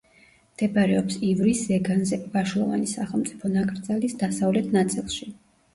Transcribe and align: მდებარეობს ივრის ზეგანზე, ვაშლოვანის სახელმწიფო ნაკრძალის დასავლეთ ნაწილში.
მდებარეობს 0.53 1.17
ივრის 1.27 1.61
ზეგანზე, 1.73 2.21
ვაშლოვანის 2.33 2.97
სახელმწიფო 3.01 3.53
ნაკრძალის 3.61 4.21
დასავლეთ 4.25 4.77
ნაწილში. 4.81 5.33